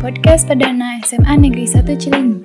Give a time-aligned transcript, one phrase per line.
[0.00, 2.40] podcast perdana SMA Negeri 1 Cilenyi.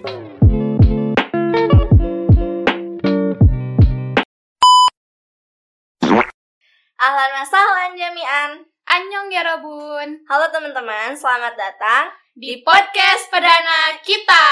[7.00, 8.60] Ahlan wasahlan jami'an.
[8.92, 10.28] Annyeong ya Robun.
[10.28, 14.46] Halo teman-teman, selamat datang Di podcast perdana kita.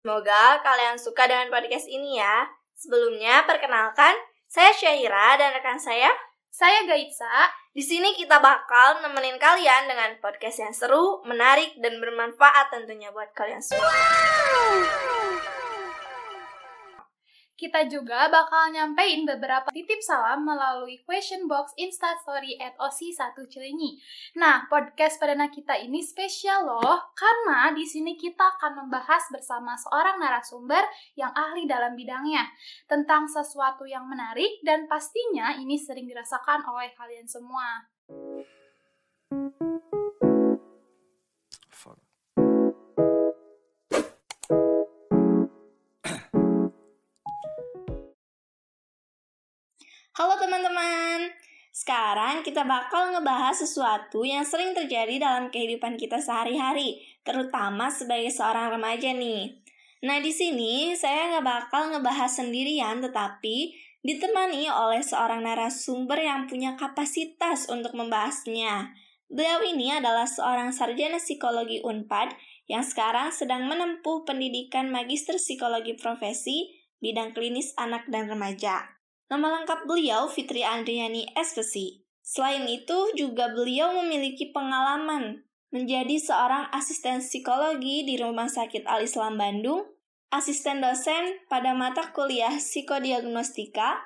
[0.00, 2.48] Semoga kalian suka dengan podcast ini ya.
[2.72, 4.16] Sebelumnya perkenalkan,
[4.48, 6.08] saya Syaira dan rekan saya.
[6.48, 7.65] Saya Gaitsa.
[7.76, 13.36] Di sini kita bakal nemenin kalian dengan podcast yang seru, menarik, dan bermanfaat tentunya buat
[13.36, 13.92] kalian semua.
[17.56, 23.96] Kita juga bakal nyampein beberapa titip salam melalui question box instastory at OSI1 Cilenyi.
[24.36, 30.20] Nah, podcast perdana kita ini spesial loh, karena di sini kita akan membahas bersama seorang
[30.20, 30.84] narasumber
[31.16, 32.44] yang ahli dalam bidangnya
[32.84, 37.88] tentang sesuatu yang menarik dan pastinya ini sering dirasakan oleh kalian semua.
[39.26, 39.95] Fuck.
[50.16, 51.28] Halo teman-teman,
[51.76, 58.72] sekarang kita bakal ngebahas sesuatu yang sering terjadi dalam kehidupan kita sehari-hari, terutama sebagai seorang
[58.72, 59.60] remaja nih.
[60.08, 66.80] Nah di sini saya nggak bakal ngebahas sendirian, tetapi ditemani oleh seorang narasumber yang punya
[66.80, 68.96] kapasitas untuk membahasnya.
[69.28, 72.32] Beliau ini adalah seorang sarjana psikologi Unpad
[72.72, 76.72] yang sekarang sedang menempuh pendidikan magister psikologi profesi
[77.04, 78.95] bidang klinis anak dan remaja.
[79.26, 81.98] Nama lengkap beliau Fitri Andriani SPC.
[82.22, 85.42] Selain itu, juga beliau memiliki pengalaman
[85.74, 89.82] menjadi seorang asisten psikologi di Rumah Sakit Al-Islam Bandung,
[90.30, 93.98] asisten dosen pada mata kuliah psikodiagnostika,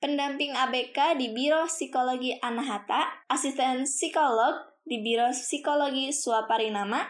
[0.00, 7.04] pendamping ABK di Biro Psikologi Anahata, asisten psikolog di Biro Psikologi Suaparinama,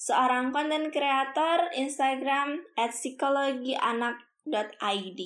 [0.00, 5.20] seorang konten kreator Instagram at psikologianak.id.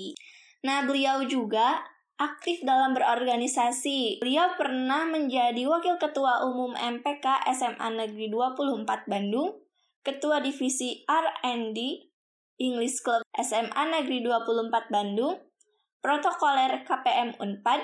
[0.64, 1.84] Nah, beliau juga
[2.16, 4.25] aktif dalam berorganisasi.
[4.25, 9.60] Beliau pernah menjadi Wakil Ketua Umum MPK SMA Negeri 24 Bandung,
[10.00, 11.78] Ketua Divisi R&D
[12.62, 15.36] English Club SMA Negeri 24 Bandung,
[15.98, 17.80] Protokoler KPM Unpad,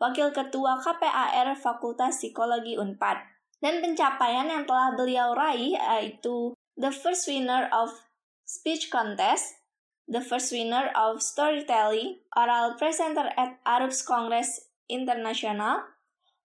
[0.00, 3.20] Wakil Ketua KPAR Fakultas Psikologi Unpad.
[3.60, 7.88] Dan pencapaian yang telah beliau raih yaitu the first winner of
[8.44, 9.63] speech contest,
[10.08, 15.80] the first winner of storytelling, oral presenter at Arubs Congress International,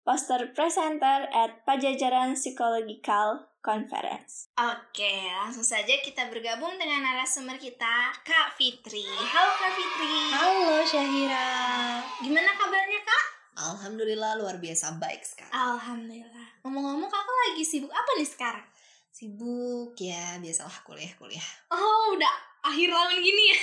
[0.04, 4.52] poster presenter at Pajajaran Psychological Conference.
[4.54, 9.02] Oke, langsung saja kita bergabung dengan narasumber kita, Kak Fitri.
[9.02, 10.16] Halo Kak Fitri.
[10.30, 11.48] Halo Syahira.
[12.22, 13.24] Gimana kabarnya Kak?
[13.56, 15.48] Alhamdulillah luar biasa baik sekali.
[15.50, 16.60] Alhamdulillah.
[16.60, 18.66] Ngomong-ngomong kakak lagi sibuk apa nih sekarang?
[19.16, 21.48] Sibuk ya, biasalah kuliah-kuliah.
[21.72, 23.58] Oh, udah akhir tahun gini ya?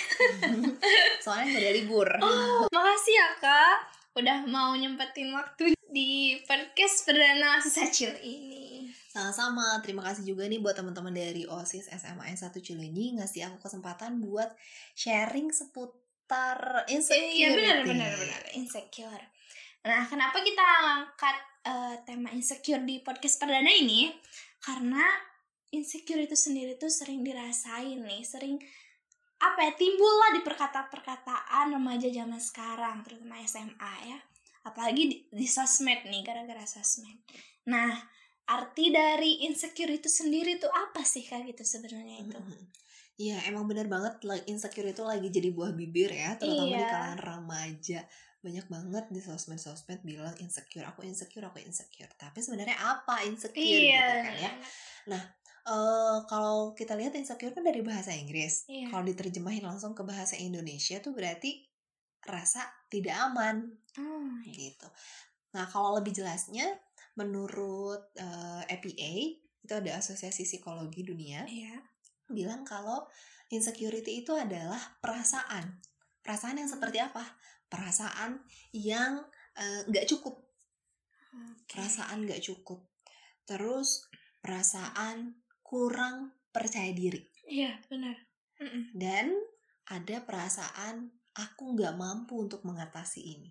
[1.24, 2.10] Soalnya nggak ada libur.
[2.24, 3.78] Oh, makasih ya kak
[4.14, 8.90] udah mau nyempetin waktu di podcast perdana sesacil ini.
[9.10, 14.22] Sama-sama, terima kasih juga nih buat teman-teman dari OSIS SMA 1 Cilenyi ngasih aku kesempatan
[14.22, 14.50] buat
[14.98, 17.46] sharing seputar insecurity.
[17.46, 19.24] Iya benar benar benar insecure.
[19.86, 21.38] Nah, kenapa kita angkat
[21.68, 24.10] eh, tema insecure di podcast perdana ini?
[24.58, 25.06] Karena
[25.74, 28.62] insecure itu sendiri tuh sering dirasain nih, sering
[29.44, 34.20] apa ya timbul lah di perkataan-perkataan remaja zaman sekarang, terutama SMA ya.
[34.64, 37.20] Apalagi di, di sosmed nih, gara-gara sosmed.
[37.68, 37.92] Nah,
[38.48, 42.40] arti dari insecure itu sendiri tuh apa sih kak gitu sebenarnya itu?
[43.14, 46.90] Iya, emang bener banget insecure itu lagi jadi buah bibir ya, terutama di Iya.
[46.90, 48.00] kalangan remaja.
[48.44, 52.12] Banyak banget di sosmed-sosmed bilang insecure, aku insecure, aku insecure.
[52.20, 54.52] Tapi sebenarnya apa insecure gitu kan ya?
[55.64, 58.68] Eh, kalau kita lihat insecure kan dari bahasa Inggris.
[58.68, 58.92] Iya.
[58.92, 61.64] Kalau diterjemahin langsung ke bahasa Indonesia tuh berarti
[62.24, 64.90] rasa tidak aman Oh, gitu.
[65.54, 66.66] Nah, kalau lebih jelasnya
[67.14, 69.14] menurut eh, APA
[69.64, 71.78] itu ada Asosiasi Psikologi Dunia iya.
[72.26, 73.06] bilang kalau
[73.54, 75.78] insecurity itu adalah perasaan.
[76.26, 77.22] Perasaan yang seperti apa?
[77.74, 78.38] Perasaan
[78.72, 79.26] yang
[79.58, 80.38] eh, nggak cukup.
[81.34, 81.74] Oke.
[81.74, 82.86] Perasaan nggak cukup.
[83.50, 84.06] Terus
[84.40, 85.34] perasaan
[85.66, 87.26] kurang percaya diri.
[87.50, 88.14] Iya, benar.
[88.62, 88.94] Mm-mm.
[88.94, 89.34] Dan
[89.90, 93.50] ada perasaan aku nggak mampu untuk mengatasi ini.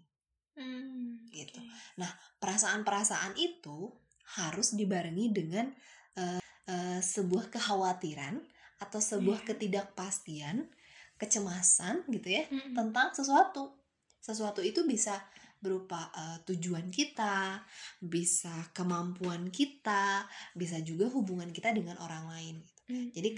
[0.54, 1.58] Hmm, Gitu.
[1.58, 2.06] oke.
[2.38, 3.90] Perasaan-perasaan itu
[4.38, 5.66] harus dibarengi dengan
[6.12, 8.36] eh, eh, sebuah kekhawatiran
[8.78, 9.46] atau sebuah Iya.
[9.56, 10.68] ketidakpastian,
[11.16, 12.76] kecemasan gitu ya Mm-mm.
[12.76, 13.81] tentang sesuatu.
[14.22, 15.18] Sesuatu itu bisa
[15.62, 17.62] berupa uh, tujuan kita,
[18.02, 22.54] bisa kemampuan kita, bisa juga hubungan kita dengan orang lain.
[22.62, 22.82] Gitu.
[22.90, 23.08] Hmm.
[23.14, 23.30] Jadi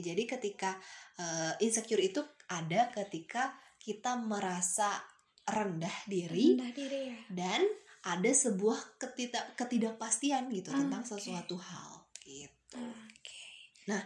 [0.00, 0.76] jadi ketika
[1.20, 5.00] uh, insecure itu ada ketika kita merasa
[5.44, 7.16] rendah diri, rendah diri ya.
[7.32, 7.60] dan
[8.04, 12.80] ada sebuah ketidak ketidakpastian gitu oh, tentang sesuatu hal gitu.
[13.20, 13.48] Okay.
[13.88, 14.02] Nah,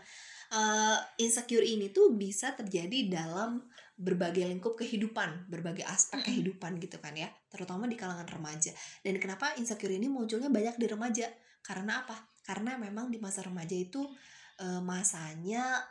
[0.55, 3.67] uh, insecure ini tuh bisa terjadi dalam
[3.99, 8.71] berbagai lingkup kehidupan, berbagai aspek kehidupan gitu kan ya, terutama di kalangan remaja.
[9.03, 11.27] Dan kenapa insecure ini munculnya banyak di remaja?
[11.67, 12.15] Karena apa?
[12.47, 14.07] Karena memang di masa remaja itu
[14.63, 15.83] uh, masanya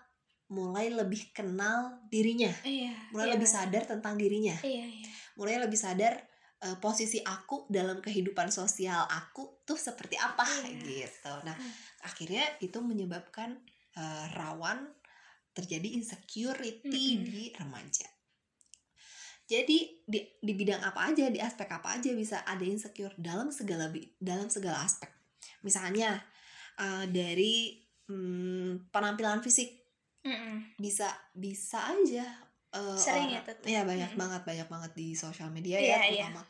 [0.48, 3.33] mulai lebih kenal dirinya, iya, mulai iya.
[3.36, 5.12] lebih sadar tentang dirinya, iya, iya.
[5.36, 6.24] mulai lebih sadar
[6.63, 10.80] uh, posisi aku dalam kehidupan sosial aku tuh seperti apa iya.
[11.04, 11.33] gitu.
[11.44, 11.71] Nah, hmm.
[12.07, 13.59] akhirnya itu menyebabkan
[14.00, 14.88] uh, rawan
[15.57, 17.24] terjadi insecurity -hmm.
[17.25, 18.07] di remaja.
[19.48, 23.89] Jadi di di bidang apa aja, di aspek apa aja bisa ada insecure dalam segala
[24.19, 25.07] dalam segala aspek.
[25.63, 26.19] Misalnya
[26.77, 29.71] uh, dari um, penampilan fisik
[30.27, 30.75] Mm-mm.
[30.75, 32.27] bisa bisa aja
[32.75, 33.63] uh, sering ya tetap.
[33.63, 36.04] ya banyak mm banget banyak banget di sosial media yeah, ya iya.
[36.27, 36.48] terutama yeah.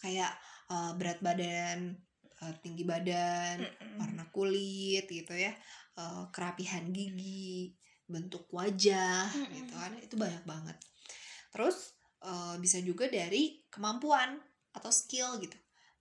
[0.00, 0.32] kayak
[0.72, 1.78] uh, berat badan
[2.40, 4.00] uh, tinggi badan Mm-mm.
[4.00, 5.52] warna kulit gitu ya
[6.00, 7.76] uh, kerapihan gigi
[8.08, 9.54] bentuk wajah Mm-mm.
[9.54, 10.76] gitu kan itu banyak banget
[11.52, 11.94] terus
[12.24, 14.40] uh, bisa juga dari kemampuan
[14.72, 15.56] atau skill gitu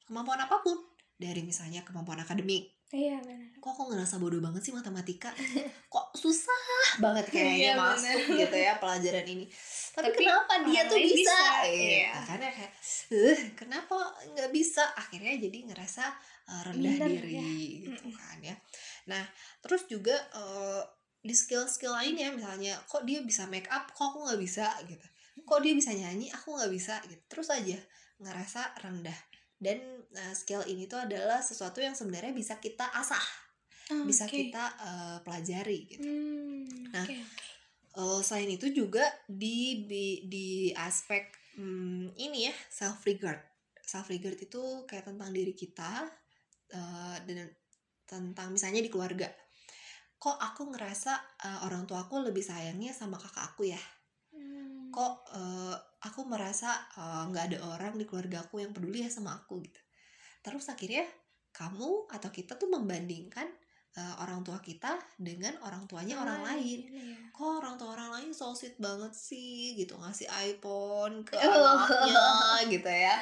[0.08, 0.80] kemampuan apa pun
[1.20, 3.52] dari misalnya kemampuan akademik Iya benar.
[3.60, 5.28] Kok aku ngerasa bodoh banget sih matematika?
[5.94, 8.48] Kok susah banget kayaknya iya, masuk bener.
[8.48, 9.46] gitu ya pelajaran ini.
[9.92, 11.12] Tapi, Tapi kenapa dia tuh bisa?
[11.20, 11.40] bisa.
[11.68, 12.16] Iya.
[12.24, 12.72] Karena kayak,
[13.12, 13.98] uh, kenapa
[14.32, 14.88] nggak bisa?
[14.96, 16.04] Akhirnya jadi ngerasa
[16.48, 17.44] uh, rendah Minder, diri ya.
[17.92, 18.56] gitu kan ya.
[19.12, 19.24] Nah
[19.60, 20.84] terus juga uh,
[21.22, 24.68] di skill-skill lainnya misalnya, kok dia bisa make up, kok aku nggak bisa?
[24.86, 25.08] gitu.
[25.44, 27.00] Kok dia bisa nyanyi, aku nggak bisa.
[27.06, 27.22] gitu.
[27.28, 27.78] Terus aja
[28.22, 29.20] ngerasa rendah.
[29.58, 29.82] Dan
[30.14, 33.48] uh, skill ini tuh adalah sesuatu yang sebenarnya bisa kita asah.
[33.88, 34.52] Oh, bisa okay.
[34.52, 36.04] kita uh, pelajari gitu.
[36.04, 37.52] Hmm, nah okay, okay.
[37.96, 43.40] Uh, selain itu juga di di, di aspek um, ini ya self regard
[43.80, 46.04] self regard itu kayak tentang diri kita
[46.76, 47.48] uh, dan
[48.04, 49.32] tentang misalnya di keluarga
[50.18, 51.14] kok aku ngerasa
[51.46, 53.82] uh, orang tua aku lebih sayangnya sama kakak aku ya?
[54.34, 54.94] Hmm.
[54.94, 59.10] kok uh, aku merasa eh, nggak uh, ada orang di keluarga aku yang peduli ya
[59.10, 59.82] sama aku gitu.
[60.46, 61.06] Terus akhirnya
[61.54, 63.50] kamu atau kita tuh membandingkan
[63.98, 67.18] uh, orang tua kita dengan orang tuanya oh, orang lain iya.
[67.34, 72.92] kok orang tua orang lain so sweet banget sih gitu ngasih iPhone ke anaknya gitu
[72.94, 73.18] ya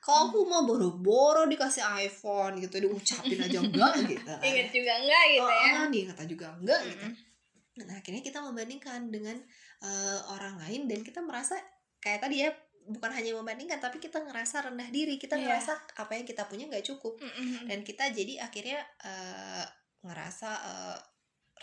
[0.00, 4.40] kok aku mau boro-boro dikasih iPhone gitu diucapin aja enggak gitu kan.
[4.40, 7.12] inget juga enggak gitu oh, ya diingat juga enggak mm -hmm.
[7.12, 9.36] gitu nah akhirnya kita membandingkan dengan
[9.84, 11.56] uh, orang lain dan kita merasa
[12.00, 12.50] kayak tadi ya
[12.88, 15.44] bukan hanya membandingkan tapi kita ngerasa rendah diri kita yeah.
[15.44, 17.64] ngerasa apa yang kita punya nggak cukup mm -hmm.
[17.68, 19.64] dan kita jadi akhirnya uh,
[20.00, 20.98] ngerasa uh,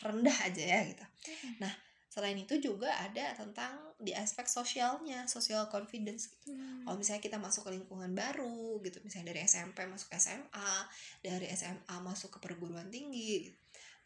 [0.05, 1.57] rendah aja ya gitu mm.
[1.57, 1.73] nah
[2.07, 6.55] selain itu juga ada tentang di aspek sosialnya social confidence gitu.
[6.55, 6.87] Mm.
[6.87, 10.73] kalau misalnya kita masuk ke lingkungan baru gitu misalnya dari SMP masuk ke SMA
[11.19, 13.57] dari SMA masuk ke perguruan tinggi gitu.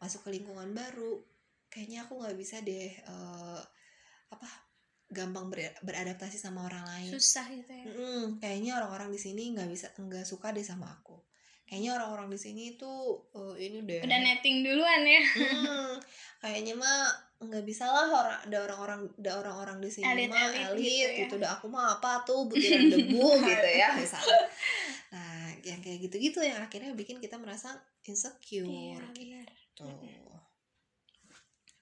[0.02, 1.22] masuk ke lingkungan baru
[1.72, 3.60] kayaknya aku nggak bisa deh uh,
[4.28, 4.48] apa
[5.12, 7.12] gampang ber beradaptasi sama orang lain.
[7.12, 7.84] Susah gitu ya.
[7.84, 11.20] Mm, kayaknya orang-orang di sini nggak bisa nggak suka deh sama aku.
[11.68, 15.22] Kayaknya orang-orang di sini tuh uh, ini udah udah netting duluan ya.
[15.36, 15.92] Mm,
[16.42, 17.12] kayaknya mah
[17.48, 20.94] nggak bisa lah orang ada orang-orang ada orang-orang di sini elit, mah elit, elit gitu,
[21.02, 21.10] ya.
[21.26, 24.42] gitu udah aku mah apa tuh butiran debu gitu ya misalnya
[25.14, 27.74] nah yang kayak gitu-gitu yang akhirnya bikin kita merasa
[28.06, 30.10] insecure iya, gitu oke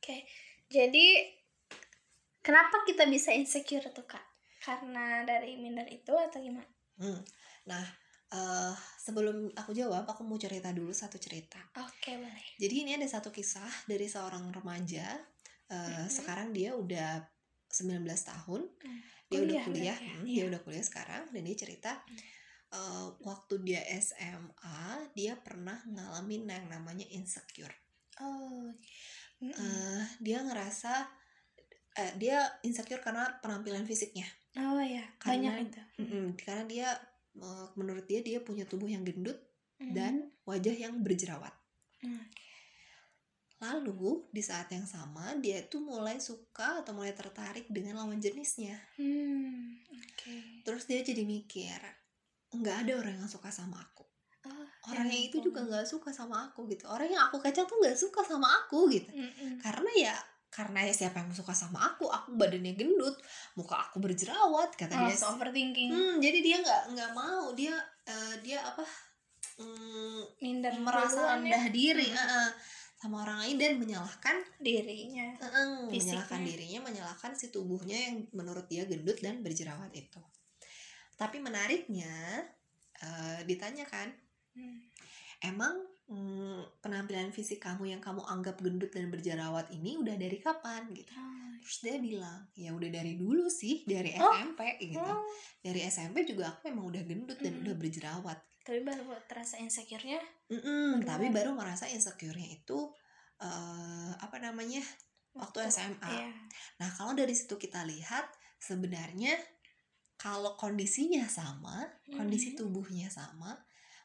[0.00, 0.24] okay.
[0.72, 1.36] jadi
[2.40, 4.24] Kenapa kita bisa insecure tuh kak?
[4.64, 6.68] Karena dari minder itu atau gimana?
[6.96, 7.20] Hmm.
[7.68, 7.84] Nah,
[8.32, 11.60] uh, sebelum aku jawab, aku mau cerita dulu satu cerita.
[11.76, 12.46] Oke, okay, boleh.
[12.56, 15.20] Jadi ini ada satu kisah dari seorang remaja.
[15.70, 16.06] Uh, mm-hmm.
[16.10, 17.22] Sekarang dia udah
[17.70, 18.60] 19 tahun.
[18.66, 19.00] Mm.
[19.30, 19.86] Dia udah kuliah.
[19.94, 19.96] Ya?
[19.96, 21.92] Hmm, Dia udah kuliah sekarang dan dia cerita
[22.74, 27.72] uh, waktu dia SMA, dia pernah ngalamin yang namanya insecure.
[28.18, 28.68] Oh.
[29.40, 29.54] Mm-hmm.
[29.56, 31.08] Uh, dia ngerasa
[31.96, 36.88] eh, dia insecure karena penampilan fisiknya oh ya karena, banyak itu mm -mm, karena dia
[37.78, 39.38] menurut dia dia punya tubuh yang gendut
[39.78, 39.94] mm.
[39.94, 41.54] dan wajah yang berjerawat
[42.02, 42.24] mm.
[43.60, 48.80] Lalu di saat yang sama dia tuh mulai suka atau mulai tertarik dengan lawan jenisnya
[48.96, 49.84] mm.
[50.00, 50.64] okay.
[50.64, 51.76] terus dia jadi mikir
[52.56, 54.02] nggak ada orang yang suka sama aku
[54.48, 57.76] oh, orangnya ya itu juga nggak suka sama aku gitu orang yang aku kacang tuh
[57.84, 59.52] nggak suka sama aku gitu mm -mm.
[59.60, 60.16] karena ya
[60.50, 63.14] karena ya siapa yang suka sama aku aku badannya gendut
[63.54, 67.78] muka aku berjerawat kata oh, dia overthinking hmm, jadi dia nggak nggak mau dia
[68.10, 68.82] uh, dia apa
[69.62, 71.38] hmm, Minder merasa ya.
[71.38, 72.18] rendah diri Hmm.
[72.18, 72.50] uh, uh,
[73.00, 75.56] sama orang lain dan menyalahkan dirinya uh, uh,
[75.88, 76.20] Fisiknya.
[76.20, 80.20] menyalahkan dirinya menyalahkan si tubuhnya yang menurut dia gendut dan berjerawat itu
[81.16, 82.12] tapi menariknya
[82.98, 84.12] uh, ditanyakan
[84.50, 84.82] Hmm.
[85.40, 90.90] emang mm, penampilan fisik kamu yang kamu anggap gendut dan berjerawat ini udah dari kapan
[90.90, 91.14] gitu
[91.60, 94.26] terus dia bilang ya udah dari dulu sih dari Oh.
[94.26, 95.22] SMP gitu Oh,
[95.62, 97.62] dari SMP juga aku emang udah gendut dan Mm.
[97.62, 98.38] udah berjerawat
[98.70, 101.02] tapi baru terasa insecure-nya Beneran.
[101.02, 102.78] tapi baru merasa insecure-nya itu
[103.40, 104.78] eh apa namanya
[105.34, 106.30] waktu SMA Iya.
[106.78, 108.30] nah kalau dari situ kita lihat
[108.62, 109.34] sebenarnya
[110.14, 112.58] kalau kondisinya sama kondisi Mhm.
[112.60, 113.58] tubuhnya sama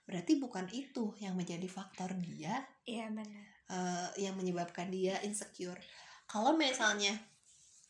[0.05, 3.43] berarti bukan itu yang menjadi faktor dia Iya benar.
[3.67, 5.81] eh, yang menyebabkan dia insecure.
[6.25, 7.13] Kalau misalnya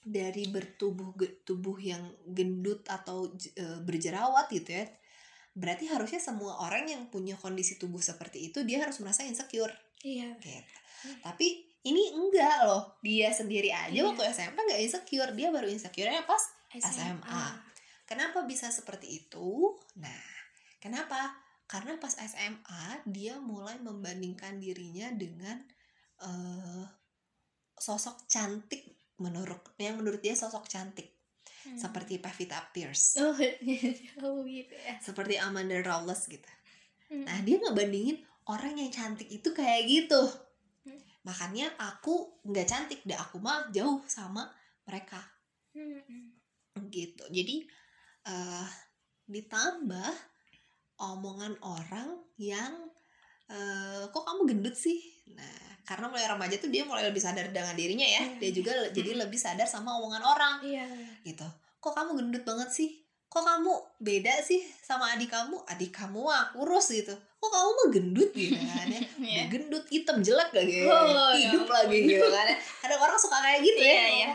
[0.01, 1.12] dari bertubuh
[1.44, 4.86] tubuh yang gendut atau eh, berjerawat gitu ya,
[5.56, 9.72] berarti harusnya semua orang yang punya kondisi tubuh seperti itu dia harus merasa insecure.
[10.04, 10.36] Iya.
[10.38, 10.76] Gitu.
[11.24, 14.04] Tapi ini enggak loh, dia sendiri aja Iya.
[14.10, 16.44] waktu SMP nggak insecure, dia baru insecure-nya pas
[16.76, 17.46] SMA.
[18.06, 19.74] Kenapa bisa seperti itu?
[19.98, 20.26] Nah,
[20.84, 21.34] kenapa?
[21.66, 25.58] Karena pas SMA dia mulai membandingkan dirinya dengan
[26.22, 26.86] eh,
[27.76, 31.14] sosok cantik menurut yang menurut dia sosok cantik
[31.65, 31.77] Hmm.
[31.81, 35.01] seperti Pevita Pierce, Oh, jauh gitu ya.
[35.01, 36.45] seperti Amanda Rawless gitu.
[37.10, 37.25] Hmm.
[37.25, 40.22] Nah, dia ngebandingin orang yang cantik itu kayak gitu.
[40.86, 41.01] Hmm.
[41.25, 44.45] Makanya aku nggak cantik, dah aku mah jauh sama
[44.86, 45.17] mereka.
[45.75, 46.31] Hmm.
[46.88, 47.67] gitu jadi
[48.24, 48.67] eh
[49.27, 50.12] ditambah
[50.95, 52.72] omongan orang yang
[53.51, 55.00] eh kok kamu gendut sih
[55.36, 58.38] nah karena mulai remaja tuh dia mulai lebih sadar dengan dirinya ya Iya.
[58.38, 60.86] dia juga jadi lebih sadar sama omongan orang Iya.
[61.24, 61.46] gitu
[61.77, 62.89] kok kamu gendut banget sih
[63.25, 67.88] kok kamu beda sih sama adik kamu adik kamu mah kurus gitu kok kamu mah
[67.89, 69.38] gendut gitu kan ya Iya.
[69.38, 71.75] Dia gendut hitam jelek lagi Oh, ya hidup ampun.
[71.77, 72.58] lagi gitu kan ya.
[72.82, 74.32] ada orang suka kayak gitu ya Iya, iya.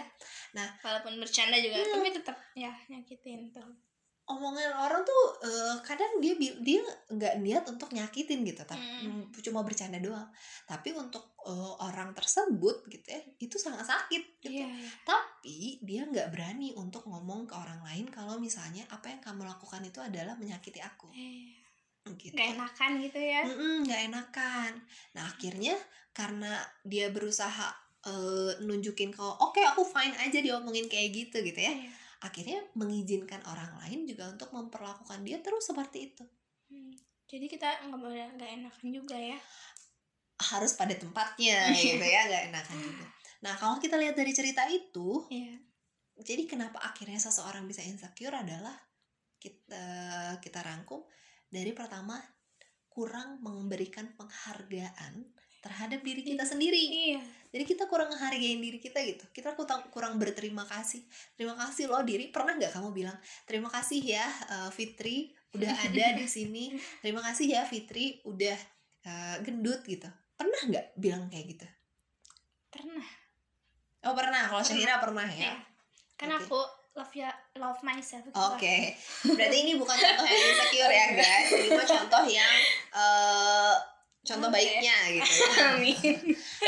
[0.50, 0.69] Nah.
[0.80, 1.90] walaupun bercanda juga Hmm.
[1.97, 3.71] tapi tetap ya nyakitin tuh.
[4.30, 9.26] Omongan orang tuh eh, kadang dia dia nggak niat untuk nyakitin gitu tapi Hmm.
[9.40, 10.28] cuma bercanda doang
[10.64, 14.68] tapi untuk eh, orang tersebut gitu ya itu sangat sakit gitu Iya.
[14.68, 14.88] iya.
[15.02, 19.80] tapi dia nggak berani untuk ngomong ke orang lain kalau misalnya apa yang kamu lakukan
[19.80, 21.58] itu adalah menyakiti aku Iya.
[22.12, 23.42] gitu Gak enakan gitu ya.
[23.44, 24.72] Mm-mm, nggak enakan
[25.10, 25.76] nah akhirnya
[26.10, 27.68] karena dia berusaha
[28.02, 31.92] eh, nunjukin kalau oke aku fine aja diomongin kayak gitu gitu ya Iya.
[32.21, 36.25] Akhirnya mengizinkan orang lain juga untuk memperlakukan dia terus seperti itu
[36.71, 36.95] Hmm.
[37.27, 39.35] Jadi kita nggak boleh nggak enakan juga ya.
[40.41, 43.07] harus pada tempatnya gitu ya nggak enakan juga
[43.41, 45.59] nah kalau kita lihat dari cerita itu Iya.
[46.17, 48.73] jadi kenapa akhirnya seseorang bisa insecure adalah
[49.37, 49.85] kita
[50.39, 51.03] kita rangkum
[51.49, 52.17] dari pertama
[52.87, 55.27] kurang memberikan penghargaan
[55.61, 56.81] terhadap diri kita sendiri
[57.12, 57.21] Iya.
[57.52, 61.05] jadi kita kurang menghargain diri kita gitu kita kurang kurang berterima kasih
[61.37, 66.07] terima kasih loh diri pernah nggak kamu bilang terima kasih ya eh, Fitri udah ada
[66.14, 68.57] di sini terima kasih ya Fitri udah
[69.05, 71.67] eh, gendut gitu pernah nggak bilang kayak gitu
[72.71, 73.07] Pernah.
[74.07, 75.55] oh pernah kalau Syahira pernah ya Iya.
[76.17, 76.45] Kan Oke.
[76.45, 76.61] aku
[76.93, 78.21] love ya love myself.
[78.23, 78.37] gitu.
[78.37, 78.93] Oke,
[79.25, 82.55] berarti ini bukan contoh yang insecure ya guys, ini mah contoh yang
[82.93, 83.75] eh
[84.23, 84.55] contoh Oke.
[84.55, 85.49] baiknya gitu ya.
[85.73, 86.19] Amin.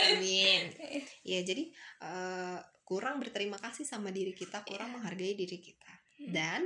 [0.09, 0.63] Amin.
[1.31, 1.69] Ya jadi
[2.01, 4.95] eh, kurang berterima kasih sama diri kita, kurang Iya.
[4.95, 6.31] menghargai diri kita, Hmm.
[6.31, 6.61] dan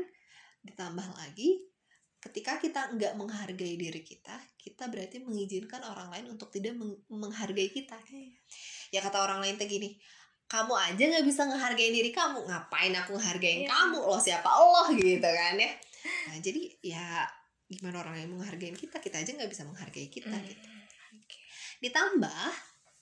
[0.60, 1.62] ditambah lagi
[2.18, 7.68] ketika kita nggak menghargai diri kita, kita berarti mengizinkan orang lain untuk tidak meng- menghargai
[7.68, 7.94] kita.
[8.02, 8.34] Iya.
[8.90, 9.94] Ya kata orang lain tuh gini,
[10.46, 13.68] kamu aja nggak bisa ngehargain diri kamu, ngapain aku ngehargain Iya.
[13.68, 13.98] kamu?
[14.00, 15.70] Loh siapa Allah gitu kan ya?
[16.26, 17.06] Nah jadi ya
[17.66, 20.42] gimana orang yang menghargain kita, kita aja nggak bisa menghargai kita Hmm.
[20.42, 20.66] gitu.
[21.80, 22.50] Ditambah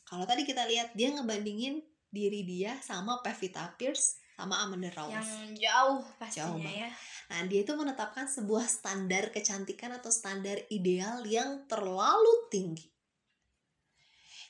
[0.04, 5.30] kalau tadi kita lihat dia ngebandingin diri dia sama Pevita Pierce sama Amanda Yang Rawless.
[5.30, 6.82] jauh Jauh pastinya banget.
[6.82, 6.90] ya.
[7.30, 12.90] Nah, dia itu menetapkan sebuah standar kecantikan atau standar ideal yang terlalu tinggi.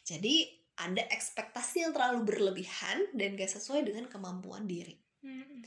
[0.04, 4.99] Jadi, ada ekspektasi yang terlalu berlebihan dan gak sesuai dengan kemampuan diri.
[5.23, 5.62] Hmm.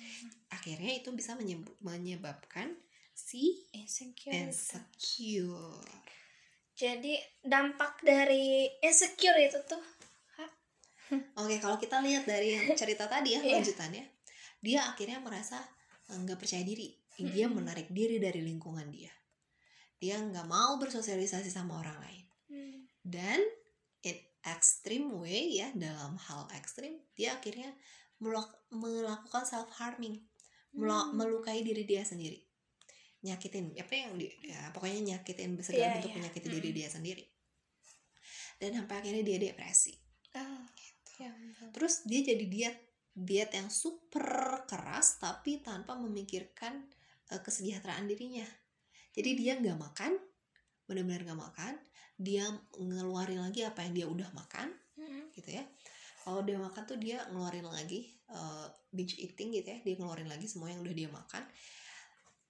[0.51, 2.75] Akhirnya itu bisa menyeb- menyebabkan
[3.13, 4.33] si Insecure.
[4.33, 5.81] insecure.
[6.77, 9.81] Jadi dampak dari insecure itu tuh
[11.39, 13.63] Oke, kalau kita lihat dari yang cerita tadi ya, Iya.
[13.63, 14.03] lanjutannya,
[14.59, 15.55] dia akhirnya merasa
[16.11, 16.91] eh, nggak percaya diri.
[17.17, 19.09] Dia menarik diri dari lingkungan dia.
[19.97, 22.23] Dia nggak mau bersosialisasi sama orang lain.
[22.51, 23.39] hmm, Dan
[24.03, 27.71] it, extreme way ya dalam hal ekstrim dia akhirnya
[28.71, 30.23] melakukan self harming
[30.75, 31.15] hmm.
[31.15, 32.46] melukai diri dia sendiri
[33.25, 36.17] nyakitin apa yang di, ya, pokoknya nyakitin segala yeah, bentuk yeah.
[36.21, 36.55] menyakiti hmm.
[36.59, 37.23] diri dia sendiri
[38.57, 39.93] dan sampai akhirnya dia depresi
[40.37, 41.11] oh, gitu.
[41.25, 41.31] ya,
[41.73, 42.77] terus dia jadi diet
[43.17, 46.85] diet yang super keras tapi tanpa memikirkan
[47.33, 48.45] uh, kesejahteraan dirinya
[49.17, 49.61] jadi dia hmm.
[49.65, 50.11] nggak makan
[50.85, 51.73] benar-benar nggak makan
[52.17, 52.45] dia
[52.77, 55.33] ngeluarin lagi apa yang dia udah makan hmm.
[55.33, 55.65] gitu ya
[56.21, 60.45] kalau dia makan tuh dia ngeluarin lagi uh, binge eating gitu ya dia ngeluarin lagi
[60.45, 61.43] semua yang udah dia makan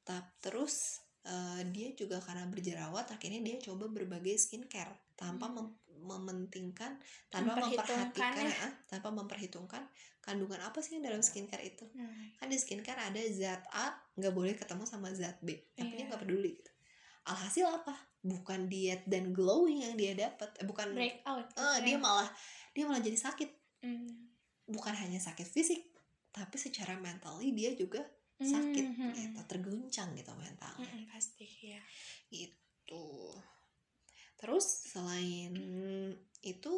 [0.07, 5.55] Tap, terus uh, dia juga karena berjerawat akhirnya dia coba berbagai skincare tanpa hmm.
[5.59, 6.95] mem mementingkan
[7.27, 8.53] tanpa memperhatikan ya.
[8.53, 9.81] ya tanpa memperhitungkan
[10.23, 12.39] kandungan apa sih yang dalam skincare itu hmm.
[12.39, 15.97] kan di skincare ada zat A nggak boleh ketemu sama zat B tapi yeah.
[15.97, 16.71] dia nggak peduli gitu
[17.27, 22.29] alhasil apa bukan diet dan glowing yang dia dapat eh, bukan breakout uh, dia malah
[22.71, 23.49] dia malah jadi sakit
[23.83, 24.09] mm.
[24.71, 25.91] bukan hanya sakit fisik
[26.31, 28.05] tapi secara mentally dia juga
[28.37, 29.11] sakit mm -hmm.
[29.17, 31.81] gitu terguncang gitu mentalnya mm -hmm, pasti ya
[32.29, 33.33] gitu
[34.37, 35.53] terus selain
[36.45, 36.73] itu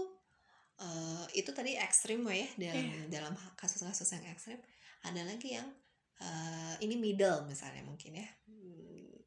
[0.80, 3.08] uh, itu tadi ekstrim ya dalam yeah.
[3.12, 4.60] dalam kasus-kasus yang ekstrim
[5.04, 5.68] ada lagi yang
[6.24, 9.20] uh, ini middle misalnya mungkin ya hmm,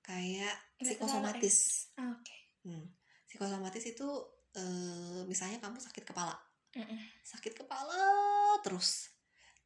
[0.00, 2.40] kayak psikosomatis oh, oke okay.
[2.64, 2.84] hmm,
[3.28, 4.08] psikosomatis itu
[4.56, 6.36] uh, misalnya kamu sakit kepala
[6.72, 6.98] mm -mm.
[7.20, 8.00] sakit kepala
[8.64, 9.12] terus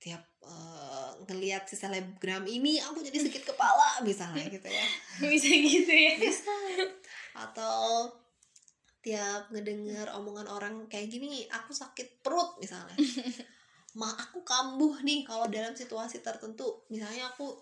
[0.02, 4.86] tiap uh, ngelihat si selebgram ini aku jadi sakit kepala misalnya gitu ya.
[5.32, 6.12] Bisa gitu ya.
[6.20, 6.54] Bisa.
[7.34, 8.10] Atau
[9.04, 12.96] tiap ngedenger omongan orang kayak gini aku sakit perut misalnya.
[14.00, 16.82] Ma aku kambuh nih kalau dalam situasi tertentu.
[16.90, 17.54] Misalnya aku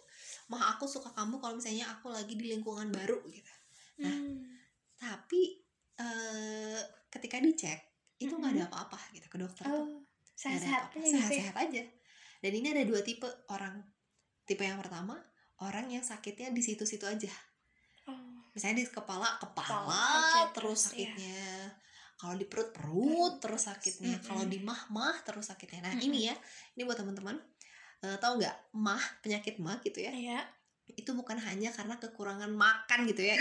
[0.49, 3.53] ma aku suka kambuh kalau misalnya aku lagi di lingkungan baru gitu.
[4.01, 4.41] Nah hmm.
[4.97, 5.61] tapi
[6.01, 6.81] uh,
[7.13, 10.01] ketika dicek itu nggak ada apa-apa gitu ke dokter oh,
[10.39, 11.13] sehat-sehat aja gitu ya?
[11.19, 11.83] sehat-sehat aja
[12.43, 13.25] dan ini ada dua tipe
[13.55, 13.79] orang
[14.43, 15.15] tipe yang pertama
[15.63, 17.31] orang yang sakitnya di situ-situ aja
[18.11, 18.43] oh.
[18.53, 20.87] misalnya di kepala kepala, kepala terus iya.
[20.91, 21.67] sakitnya ya.
[22.19, 24.27] kalau di perut perut terus sakitnya mm-hmm.
[24.27, 26.07] kalau di mah mah terus sakitnya nah mm-hmm.
[26.11, 26.35] ini ya
[26.75, 27.39] ini buat teman-teman
[28.03, 30.45] uh, tahu nggak mah penyakit mah gitu ya yeah.
[30.99, 33.39] itu bukan hanya karena kekurangan makan gitu ya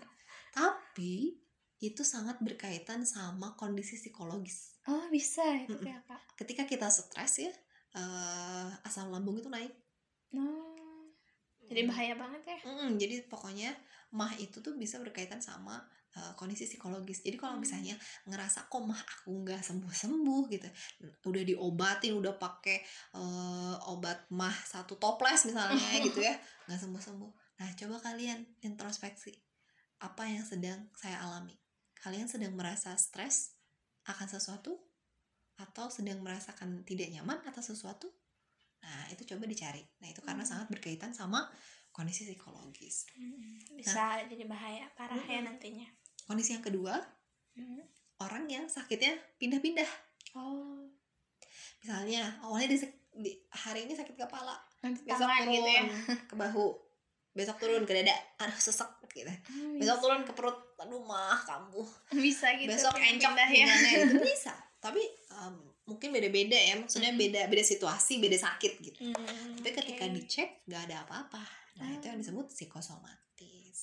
[0.56, 1.40] tapi
[1.82, 6.00] itu sangat berkaitan sama kondisi psikologis oh bisa itu mm -mm.
[6.04, 7.52] apa ketika kita stres ya
[7.94, 9.72] uh, asam lambung itu naik.
[10.34, 10.74] Oh,
[11.70, 12.58] jadi bahaya banget ya?
[12.66, 13.72] Mm, jadi pokoknya
[14.14, 15.82] mah itu tuh bisa berkaitan sama
[16.14, 17.24] uh, kondisi psikologis.
[17.26, 17.64] Jadi kalau hmm.
[17.66, 17.94] misalnya
[18.30, 20.68] ngerasa kok mah aku nggak sembuh sembuh gitu,
[21.26, 22.78] udah diobatin, udah pakai
[23.18, 26.34] uh, obat mah satu toples misalnya gitu ya,
[26.70, 27.32] nggak sembuh sembuh.
[27.62, 29.34] Nah coba kalian introspeksi
[30.02, 31.54] apa yang sedang saya alami.
[31.98, 33.56] Kalian sedang merasa stres
[34.04, 34.76] akan sesuatu
[35.58, 38.10] atau sedang merasakan tidak nyaman atas sesuatu
[38.84, 40.50] nah itu coba dicari nah itu karena hmm.
[40.50, 41.48] sangat berkaitan sama
[41.94, 43.78] kondisi psikologis hmm.
[43.78, 45.30] bisa nah, jadi bahaya parah hmm.
[45.30, 45.88] ya nantinya
[46.26, 46.98] kondisi yang kedua
[47.56, 47.80] hmm.
[48.20, 49.88] orang yang sakitnya pindah-pindah
[50.36, 50.84] oh
[51.80, 52.78] misalnya awalnya di,
[53.20, 55.84] di hari ini sakit kepala Nanti besok turun gitu ya.
[56.28, 56.66] ke bahu
[57.34, 61.88] besok turun ke dada aduh sesek gitu oh, besok turun ke perut aduh mah kambuh
[62.24, 63.66] bisa gitu besok encok ya
[64.04, 64.52] itu bisa
[64.84, 65.00] tapi
[65.40, 65.56] um,
[65.88, 67.20] mungkin beda-beda ya maksudnya mm.
[67.20, 70.12] beda beda situasi beda sakit gitu mm, tapi ketika okay.
[70.12, 71.40] dicek nggak ada apa-apa
[71.80, 71.96] nah mm.
[71.96, 72.22] itu yang ah.
[72.24, 73.80] disebut psikosomatis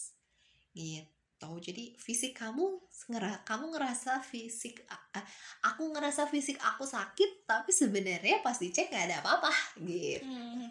[0.77, 2.77] gitu jadi fisik kamu
[3.09, 4.85] ngera kamu ngerasa fisik
[5.65, 10.69] aku ngerasa fisik aku sakit tapi sebenarnya pas dicek nggak ada apa-apa gitu mm.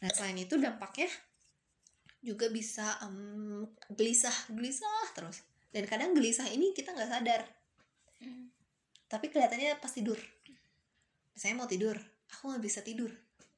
[0.00, 1.12] nah selain itu dampaknya
[2.24, 5.44] juga bisa um, gelisah gelisah terus
[5.76, 7.44] dan kadang gelisah ini kita nggak sadar
[8.20, 8.49] mm
[9.10, 10.16] tapi kelihatannya pas tidur.
[11.34, 11.98] Saya mau tidur
[12.30, 13.10] aku nggak bisa tidur.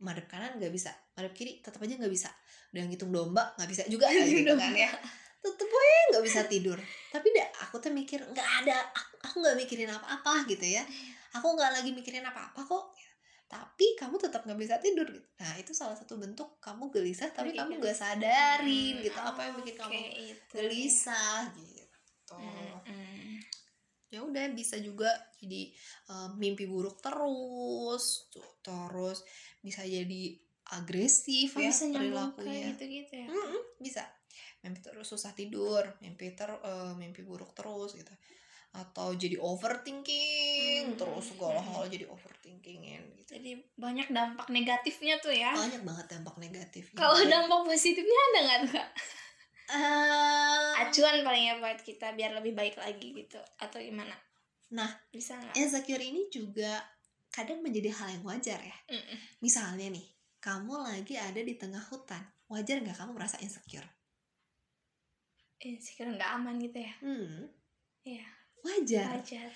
[0.02, 2.32] Madep kanan nggak bisa madep kiri tetap aja nggak bisa.
[2.72, 4.08] Udah ngitung domba nggak bisa juga.
[4.08, 4.88] Gitu kan ya.
[5.44, 6.78] Tetep aja nggak bisa tidur.
[7.12, 8.80] Tapi dah aku tuh mikir nggak ada.
[9.28, 10.82] Aku nggak mikirin apa-apa gitu ya.
[11.36, 12.96] Aku nggak lagi mikirin apa-apa kok.
[13.52, 15.28] Tapi kamu tetap nggak bisa tidur gitu.
[15.36, 19.20] Nah itu salah satu bentuk kamu gelisah tapi kamu nggak sadarin gitu.
[19.20, 20.00] Apa yang bikin kamu
[20.48, 21.92] gelisah gitu
[24.12, 25.09] ya udah bisa juga
[25.40, 25.72] jadi
[26.12, 29.25] uh, mimpi buruk terus tuh, terus
[29.64, 30.37] bisa jadi
[30.77, 34.05] agresif oh, ya bisa perilakunya gitu gitu ya mm -mm, bisa
[34.61, 38.12] mimpi terus susah tidur mimpi ter uh, mimpi buruk terus gitu
[38.72, 40.96] atau jadi overthinking hmm.
[40.96, 43.37] terus segala hal jadi overthinkingin gitu.
[43.37, 45.53] Jadi banyak dampak negatifnya tuh ya.
[45.53, 46.88] Banyak banget dampak negatif.
[46.96, 48.88] Kalau dampak positifnya ada nggak kak?
[49.72, 54.14] Uh, acuan paling ya buat kita biar lebih baik lagi gitu atau gimana
[54.72, 56.80] Nah, bisa nggak insecure ini juga
[57.28, 58.76] kadang menjadi hal yang wajar ya.
[58.88, 59.20] Mm-mm.
[59.44, 60.06] Misalnya nih,
[60.40, 63.85] kamu lagi ada di tengah hutan, wajar nggak kamu merasa insecure?
[65.62, 67.46] insecure nggak aman gitu ya Hmm,
[68.02, 68.26] iya
[68.64, 69.06] wajar.
[69.20, 69.50] wajar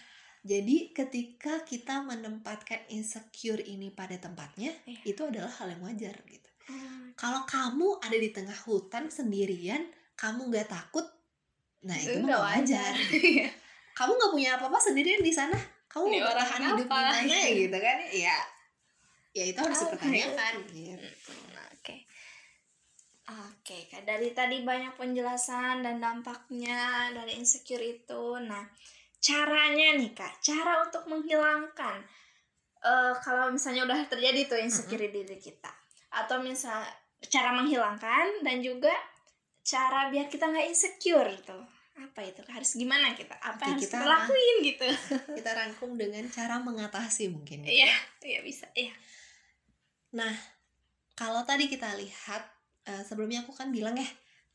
[0.46, 5.02] Jadi ketika kita menempatkan insecure ini pada tempatnya, Iya.
[5.02, 6.50] itu adalah hal yang wajar gitu.
[6.70, 9.82] Hmm, Kalau kamu ada di tengah hutan sendirian,
[10.16, 11.04] kamu nggak takut,
[11.84, 12.92] nah itu mah udah nggak wajar.
[13.36, 13.48] Iya.
[13.96, 15.56] Kamu nggak punya apa-apa sendirian di sana,
[15.88, 17.96] kamu mau orang bertahan hidup gimana gitu kan?
[18.12, 18.36] Ya,
[19.32, 21.08] ya itu harus dipertanyakan gitu.
[21.72, 21.96] Oke.
[23.26, 24.04] Oke, Kak.
[24.04, 28.38] Dari tadi banyak penjelasan dan dampaknya dari insecure itu.
[28.38, 28.62] Nah,
[29.18, 30.44] caranya nih, Kak.
[30.44, 32.04] Cara untuk menghilangkan
[32.86, 35.72] eh kalau misalnya udah terjadi tuh insecure di diri kita.
[36.12, 36.84] Atau misal
[37.26, 38.92] cara menghilangkan dan juga
[39.66, 41.58] cara biar kita nggak insecure gitu.
[41.96, 42.38] Apa itu?
[42.46, 43.34] Harus gimana kita?
[43.36, 44.88] Apa Oke, yang harus kita- kita lakuin gitu?
[45.42, 47.64] Kita rangkum dengan cara mengatasi mungkin.
[47.64, 47.96] gitu Iya, ya.
[48.22, 48.66] iya bisa.
[48.72, 48.94] Iya.
[51.16, 52.42] Kalau tadi kita lihat
[52.84, 54.06] eh, sebelumnya aku kan bilang ya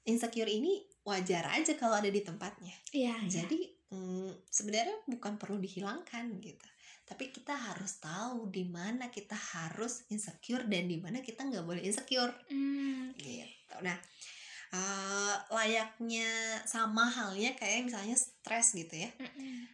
[0.04, 2.74] insecure ini wajar aja kalau ada di tempatnya.
[2.94, 3.18] Iya.
[3.26, 6.68] Jadi mm, sebenarnya bukan perlu dihilangkan gitu.
[7.04, 11.82] Tapi kita harus tahu di mana kita harus insecure dan di mana kita nggak boleh
[11.82, 13.20] insecure Hmm, oke.
[13.20, 13.76] gitu.
[13.82, 13.98] Nah,
[14.72, 19.10] eh, layaknya sama halnya kayak misalnya stres gitu ya.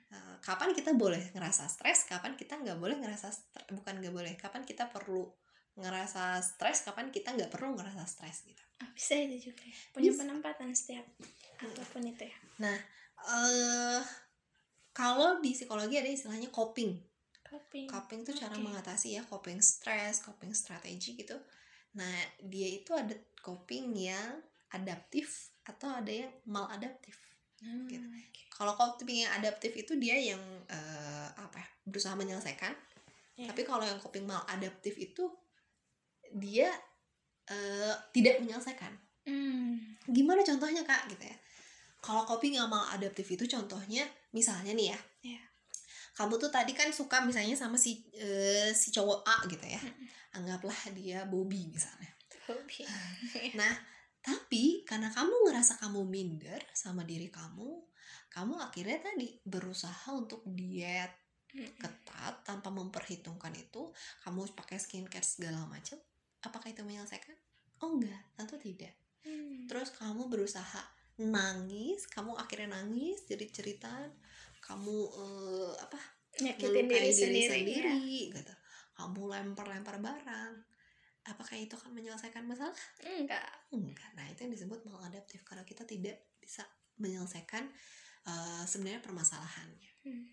[0.07, 4.33] Eh, kapan kita boleh ngerasa stres, kapan kita nggak boleh ngerasa stres, bukan nggak boleh,
[4.39, 5.27] kapan kita perlu
[5.77, 8.63] ngerasa stres, kapan kita nggak perlu ngerasa stres gitu.
[8.81, 9.77] Ah, bisa itu juga ya.
[9.93, 10.19] punya Bisa.
[10.21, 11.05] penempatan setiap
[11.57, 12.37] apa pun itu ya
[13.27, 14.01] eh
[14.93, 16.97] kalau di psikologi ada istilahnya coping.
[17.45, 18.65] coping Coping itu cara Oke.
[18.65, 21.37] mengatasi ya, coping stres, coping strategi gitu.
[21.95, 23.13] Nah, dia itu ada
[23.45, 27.15] coping yang adaptif atau ada yang maladaptif.
[27.57, 28.03] Hmm, gitu.
[28.53, 32.73] Kalau coping yang adaptif itu dia yang eh, apa ya, berusaha menyelesaikan.
[33.37, 33.53] Iya.
[33.53, 35.29] Tapi kalau yang coping maladaptif itu
[36.33, 36.69] dia
[37.47, 38.91] eh, tidak menyelesaikan.
[39.27, 41.37] Hmm, Gimana contohnya kak gitu ya?
[41.99, 44.99] Kalau coping yang maladaptif itu contohnya misalnya nih ya,
[45.33, 45.41] Iya.
[46.15, 50.07] kamu tuh tadi kan suka misalnya sama si eh, si cowok A gitu ya, Mm-mm.
[50.39, 52.07] anggaplah dia Bobby misalnya.
[52.47, 52.85] hobi
[53.59, 53.73] Nah,
[54.27, 57.79] tapi karena kamu ngerasa kamu minder sama diri kamu,
[58.27, 61.15] kamu akhirnya tadi berusaha untuk diet
[61.55, 63.87] ketat tanpa memperhitungkan itu,
[64.27, 65.95] kamu pakai skincare segala macam,
[66.43, 67.33] apakah itu menyelesaikan?
[67.79, 68.91] Oh enggak, tentu tidak.
[69.23, 70.83] Hmm, Terus kamu berusaha
[71.23, 74.11] nangis, kamu akhirnya nangis, jadi ceritaan,
[74.59, 75.99] kamu eh, apa?
[76.37, 77.49] nyakitin diri sendiri, ya.
[77.49, 78.53] sendiri, gitu.
[78.93, 80.53] Kamu lempar-lempar barang.
[81.27, 82.75] Apakah itu akan menyelesaikan masalah?
[83.03, 84.09] enggak Enggak.
[84.15, 86.63] Nah, itu yang disebut maladaptif karena kita tidak bisa
[86.97, 87.67] menyelesaikan
[88.27, 89.91] eh, sebenarnya permasalahannya.
[90.07, 90.25] Hmm.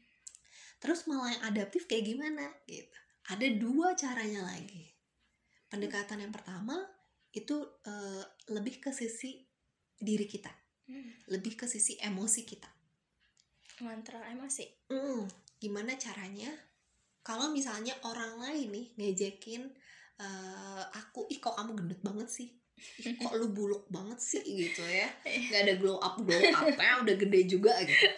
[0.79, 2.47] Terus malah yang adaptif kayak gimana?
[2.69, 2.99] Gitu.
[3.31, 4.87] Ada dua caranya lagi.
[5.67, 6.79] Pendekatan yang pertama
[7.35, 9.43] itu eh, lebih ke sisi
[9.99, 10.53] diri kita,
[10.85, 12.69] Hmm, lebih ke sisi emosi kita.
[13.81, 15.25] ngontrol emosi Hmm,
[15.59, 16.53] gimana caranya?
[17.25, 19.65] Kalau misalnya orang lain nih ngejekin
[20.19, 22.49] eh, aku, ih kok kamu gendut banget sih?
[23.03, 25.09] Ih, kok lu buluk banget sih gitu ya?
[25.25, 28.09] Gak ada glow up glow upnya udah gede juga gitu.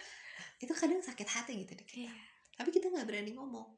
[0.57, 2.09] Itu kadang sakit hati gitu deh kita.
[2.09, 2.15] Iya.
[2.57, 3.69] Tapi kita nggak berani ngomong.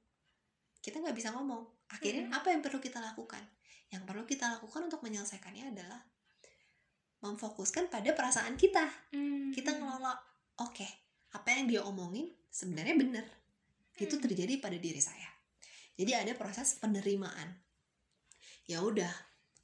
[0.79, 1.67] Kita nggak bisa ngomong.
[1.91, 2.39] Akhirnya Mm-mm.
[2.39, 3.43] apa yang perlu kita lakukan?
[3.91, 6.01] Yang perlu kita lakukan untuk menyelesaikannya adalah
[7.19, 10.15] memfokuskan pada perasaan kita Hmm, kita ngelola
[10.63, 10.87] oke
[11.35, 13.27] apa yang dia omongin sebenarnya benar
[13.99, 14.23] itu Hmm.
[14.23, 15.27] terjadi pada diri saya
[15.99, 17.59] jadi ada proses penerimaan
[18.69, 19.09] ya udah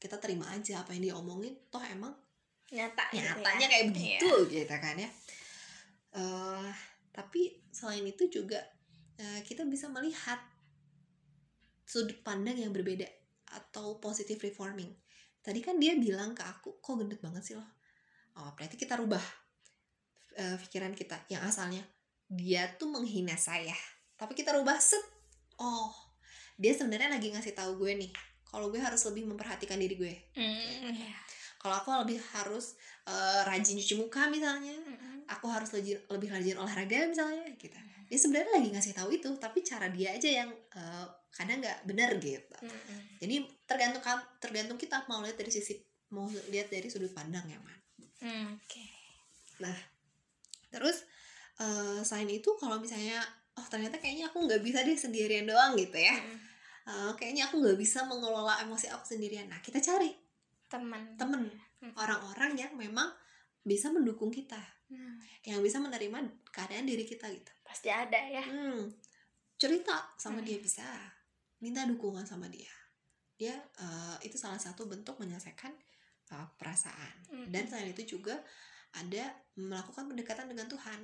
[0.01, 2.13] kita terima aja apa yang dia omongin toh emang
[2.73, 3.71] nyata gitu nyatanya ya.
[3.71, 5.09] kayak begitu gitu kan ya.
[6.15, 6.71] Eh,
[7.13, 8.59] tapi selain itu juga
[9.21, 10.41] eh, kita bisa melihat
[11.85, 13.05] sudut pandang yang berbeda
[13.55, 14.91] atau positive reforming.
[15.45, 17.65] Tadi kan dia bilang ke aku kok gendut banget sih lo?
[18.41, 19.23] Oh berarti kita rubah
[20.41, 21.29] eh, pikiran kita.
[21.29, 21.83] Yang asalnya
[22.27, 23.77] dia tuh menghina saya.
[24.17, 25.05] Tapi kita rubah set.
[25.61, 25.93] Oh
[26.59, 28.13] dia sebenarnya lagi ngasih tahu gue nih
[28.55, 30.15] kalau gue harus lebih memperhatikan diri gue
[30.95, 31.19] iya.
[31.59, 32.79] kalau aku lebih harus
[33.11, 35.27] eh, rajin cuci muka misalnya Mm-mm.
[35.27, 37.75] aku harus lebih lebih rajin olahraga misalnya gitu
[38.07, 42.15] dia sebenarnya lagi ngasih tahu itu tapi cara dia aja yang eh, kadang nggak benar
[42.23, 43.19] gitu Mm-mm.
[43.19, 44.03] jadi tergantung
[44.39, 45.83] tergantung kita mau lihat dari sisi
[46.15, 47.83] mau lihat dari sudut pandang yang mana
[48.25, 48.85] Hmm, oke
[50.73, 51.05] terus
[51.61, 53.21] eh, selain itu kalau misalnya
[53.55, 56.54] oh ternyata kayaknya aku nggak bisa deh sendirian doang gitu ya Mm-mm.
[56.85, 59.49] Eh, kayaknya aku nggak bisa mengelola emosi aku sendirian.
[59.49, 60.13] Nah kita cari
[60.69, 61.49] teman temen.
[61.81, 61.93] Hmm.
[62.01, 63.09] orang-orang yang memang
[63.61, 64.61] bisa mendukung kita.
[64.93, 66.21] Nah, yang bisa menerima
[66.53, 67.53] keadaan diri kita gitu.
[67.65, 68.45] Pasti ada ya.
[68.45, 68.93] Hmm,
[69.57, 70.49] cerita sama Hmm.
[70.49, 70.85] dia bisa.
[71.61, 72.73] Minta dukungan sama dia.
[73.37, 75.73] Dia uh, itu salah satu bentuk menyelesaikan
[76.37, 77.17] uh, perasaan.
[77.33, 77.49] Hmm.
[77.49, 78.37] dan selain itu juga
[78.97, 79.25] ada
[79.57, 81.01] melakukan pendekatan dengan Tuhan.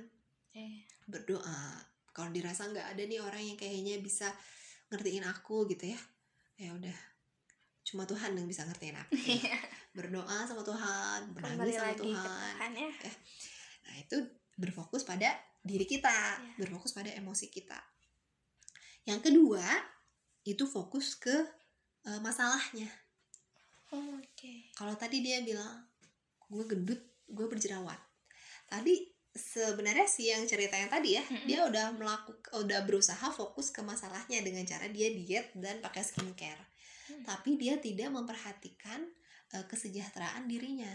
[0.51, 0.83] Iya.
[1.07, 1.79] berdoa.
[2.11, 4.27] Kalau dirasa nggak ada nih orang yang kayaknya bisa
[4.91, 5.99] ngertiin aku gitu ya.
[6.59, 6.97] Ya udah.
[7.87, 9.11] Cuma Tuhan yang bisa ngertiin aku.
[9.97, 12.53] Berdoa sama Tuhan menangis sama lagi Tuhan.
[12.59, 12.89] Tuhan ya.
[13.87, 14.17] Nah itu
[14.59, 16.11] berfokus pada diri kita.
[16.11, 16.55] Ya.
[16.59, 17.79] berfokus pada emosi kita.
[19.07, 19.65] Yang kedua
[20.45, 21.33] itu fokus ke
[22.05, 22.89] eh, masalahnya.
[23.91, 24.53] Oh, oke.
[24.77, 25.83] Kalau tadi dia bilang
[26.47, 27.99] gue gendut gue berjerawat.
[28.71, 31.47] Tadi sebenarnya sih yang cerita yang tadi ya Mm-mm.
[31.47, 36.59] dia udah melakukan udah berusaha fokus ke masalahnya dengan cara dia diet dan pakai skincare
[37.01, 37.27] Hmm.
[37.27, 39.03] tapi dia tidak memperhatikan
[39.51, 40.87] eh, kesejahteraan dirinya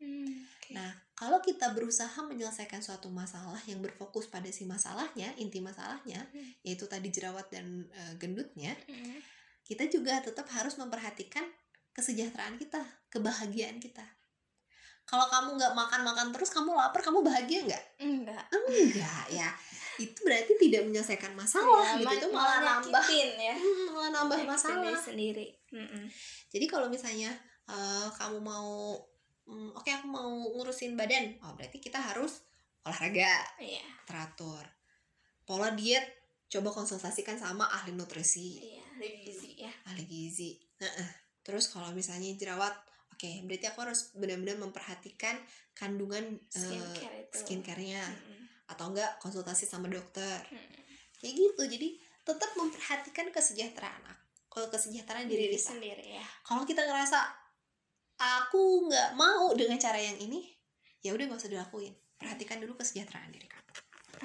[0.00, 0.72] Hmm, oke.
[0.72, 6.50] nah kalau kita berusaha menyelesaikan suatu masalah yang berfokus pada si masalahnya inti masalahnya Hmm.
[6.66, 9.20] yaitu tadi jerawat dan eh, gendutnya Hmm.
[9.62, 11.46] kita juga tetap harus memperhatikan
[11.92, 12.80] kesejahteraan kita,
[13.12, 14.02] kebahagiaan kita.
[15.10, 17.84] Kalau kamu nggak makan-makan terus, kamu lapar, kamu bahagia nggak?
[17.98, 19.50] enggak Enggak ya.
[19.98, 22.14] Itu berarti tidak menyelesaikan masalah Ya, gitu.
[22.14, 24.86] Itu malah nambah, nyakitin ya Hmm, malah nambah Nyakitin masalah.
[24.86, 26.04] diri sendiri Mm-mm.
[26.48, 27.34] Jadi kalau misalnya
[27.66, 28.96] eh, kamu mau,
[29.44, 32.46] hmm, oke aku mau ngurusin badan, oh berarti kita harus
[32.80, 34.62] olahraga iya teratur.
[35.44, 36.06] Pola diet,
[36.46, 38.62] coba konsultasikan sama ahli nutrisi.
[38.62, 40.54] iya revisi ya ahli gizi.
[40.78, 41.08] Heeh.
[41.40, 42.72] Terus kalau misalnya jerawat,
[43.20, 45.36] oke, berarti aku harus benar-benar memperhatikan
[45.76, 48.48] kandungan eh, skincare itu skincare-nya Mm-mm.
[48.72, 50.40] atau enggak konsultasi sama dokter.
[50.48, 50.80] Mm-mm.
[51.20, 51.62] Kayak gitu.
[51.68, 51.88] Jadi
[52.24, 55.76] tetap memperhatikan kesejahteraan aku, kalau kesejahteraan diri diri kita.
[55.76, 57.20] sendiri ya Kalau kita ngerasa
[58.16, 60.48] aku nggak mau dengan cara yang ini,
[61.04, 61.92] ya udah nggak usah dilakuin.
[62.16, 63.68] Perhatikan dulu kesejahteraan diri kamu.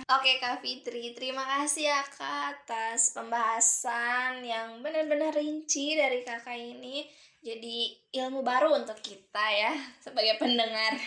[0.08, 7.08] Oke Kak Fitri, terima kasih ya Kak atas pembahasan yang benar-benar rinci dari Kakak ini.
[7.46, 10.98] Jadi ilmu baru untuk kita ya sebagai pendengar.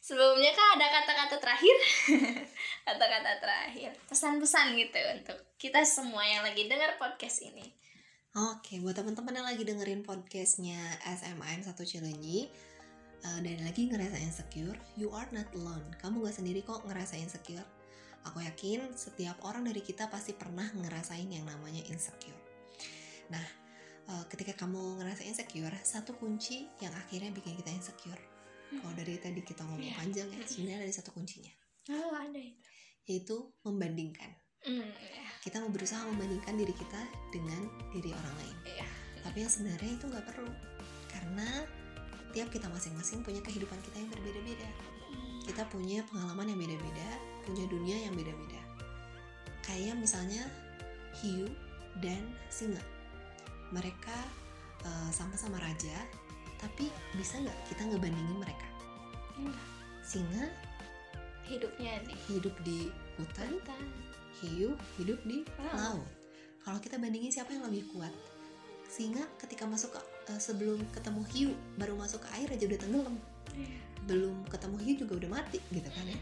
[0.00, 1.76] Sebelumnya Kak ada kata-kata terakhir?
[2.88, 7.62] kata-kata terakhir, pesan-pesan gitu untuk kita semua yang lagi dengar podcast ini.
[8.32, 12.48] Oke, buat teman-teman yang lagi dengerin podcastnya SMAN 1 Cilenyi
[13.22, 15.84] eh, dan lagi ngerasa insecure, you are not alone.
[16.00, 17.66] Kamu gak sendiri kok ngerasa insecure.
[18.24, 22.40] Aku yakin setiap orang dari kita pasti pernah ngerasain yang namanya insecure.
[23.28, 23.59] Nah,
[24.06, 28.20] eh, ketika kamu ngerasa insecure, satu kunci yang akhirnya bikin kita insecure.
[28.70, 29.96] Kalau dari tadi kita ngomong Iya.
[29.98, 31.50] panjang ya, sebenarnya ada satu kuncinya,
[31.90, 32.62] Oh ada itu.
[33.04, 33.36] yaitu
[33.66, 34.30] membandingkan.
[34.62, 35.26] Hmm, ya.
[35.42, 37.02] Kita mau berusaha membandingkan diri kita
[37.34, 38.56] dengan diri orang lain.
[38.70, 38.86] Iya.
[39.26, 40.52] Tapi yang sebenarnya itu nggak perlu,
[41.10, 41.48] karena
[42.30, 44.68] tiap kita masing-masing punya kehidupan kita yang berbeda-beda.
[45.42, 47.08] Kita punya pengalaman yang beda-beda,
[47.42, 48.60] punya dunia yang beda-beda.
[49.66, 50.46] Kayak misalnya
[51.18, 51.50] hiu
[51.98, 52.78] dan singa.
[53.70, 54.16] Mereka
[54.84, 55.96] eh, sama-sama raja,
[56.58, 58.66] tapi bisa nggak kita ngebandingin mereka?
[59.38, 59.66] Enggak.
[60.04, 60.46] Singa
[61.46, 62.86] Hidupnya di hidup di
[63.18, 63.82] hutan, hutan.
[64.40, 65.74] hiu hidup di Laut.
[65.98, 66.08] laut.
[66.62, 68.14] Kalau kita bandingin siapa yang lebih kuat?
[68.86, 73.16] Singa ketika masuk ke eh, sebelum ketemu hiu baru masuk ke air aja udah tenggelam.
[73.52, 73.76] Iya.
[74.06, 76.18] Belum ketemu hiu juga udah mati gitu kan ya.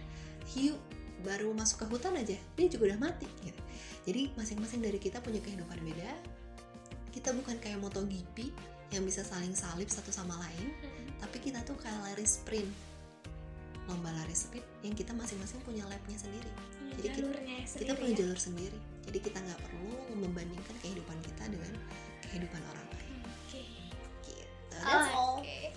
[0.56, 0.74] Hiu
[1.20, 3.60] baru masuk ke hutan aja dia juga udah mati gitu.
[4.08, 6.10] Jadi masing-masing dari kita punya kehidupan beda.
[7.10, 8.52] Kita bukan kayak MotoGP
[8.90, 10.72] yang bisa saling salib satu sama lain,
[11.18, 12.70] tapi kita tuh kayak lari sprint.
[13.84, 16.44] Lomba lari sprint yang kita masing-masing punya labnya sendiri
[16.92, 18.18] Jadi kita- jalurnya kita sendiri punya ya.
[18.18, 21.72] jalur sendiri jadi kita nggak perlu membandingkan kehidupan kita dengan
[22.20, 23.64] kehidupan orang lain Oke.
[24.26, 25.72] gitu that's all Oke.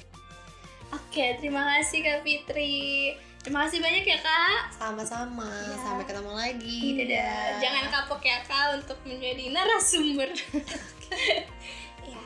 [0.92, 3.16] Oke, terima kasih Kak Fitri.
[3.40, 4.76] Terima kasih banyak ya Kak.
[4.76, 5.80] sama-sama Ya.
[5.80, 10.36] sampai ketemu lagi dadah Jangan kapok ya Kak untuk menjadi narasumber.
[12.12, 12.24] ya.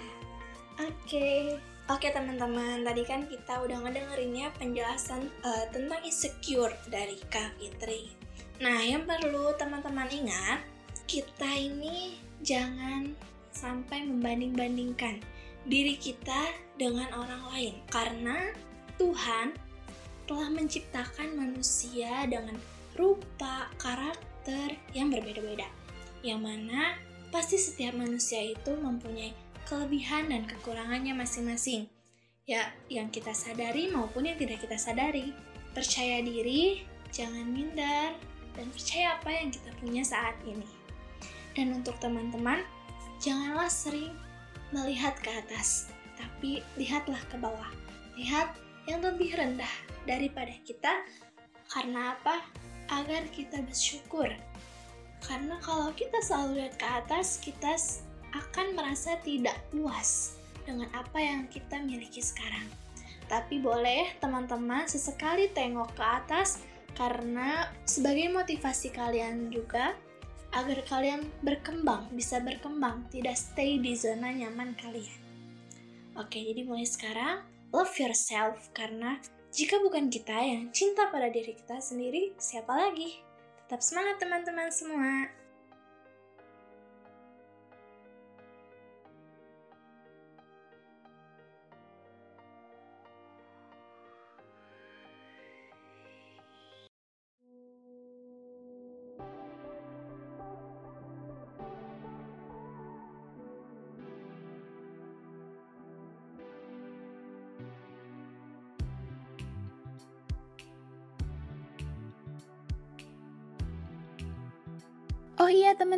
[0.85, 1.57] Oke.
[1.85, 8.09] Oke teman-teman, tadi kan kita udah ngedengerinnya penjelasan eh, tentang insecure dari Kak Fitri.
[8.57, 10.65] Nah, yang perlu teman-teman ingat,
[11.05, 13.13] kita ini jangan
[13.53, 15.21] sampai membanding-bandingkan
[15.69, 18.49] diri kita dengan orang lain karena
[18.97, 19.53] Tuhan
[20.25, 22.57] telah menciptakan manusia dengan
[22.97, 25.69] rupa, karakter yang berbeda-beda.
[26.25, 26.97] Yang mana
[27.35, 29.35] pasti setiap manusia itu mempunyai
[29.67, 31.91] kelebihan dan kekurangannya masing-masing.
[32.47, 35.35] Ya, yang kita sadari maupun yang tidak kita sadari.
[35.75, 38.15] Percaya diri, jangan minder,
[38.55, 40.63] dan percaya apa yang kita punya saat ini.
[41.51, 42.63] Dan untuk teman-teman,
[43.19, 44.15] janganlah sering
[44.71, 47.67] melihat ke atas, tapi lihatlah ke bawah.
[48.15, 48.55] Lihat
[48.87, 49.75] yang lebih rendah
[50.07, 51.03] daripada kita.
[51.67, 52.47] Karena apa?
[52.87, 54.31] Agar kita bersyukur
[55.25, 57.73] Karena kalau kita selalu lihat ke atas, kita
[58.33, 62.69] akan merasa tidak puas dengan apa yang kita miliki sekarang.
[63.25, 66.61] Tapi boleh teman-teman sesekali tengok ke atas
[66.93, 69.97] karena sebagai motivasi kalian juga
[70.55, 75.19] agar kalian berkembang, bisa berkembang, tidak stay di zona nyaman kalian.
[76.15, 77.43] Oke, jadi mulai sekarang
[77.75, 79.19] love yourself karena
[79.51, 83.24] jika bukan kita yang cinta pada diri kita sendiri, siapa lagi?
[83.65, 85.25] Tetap semangat teman-teman semua.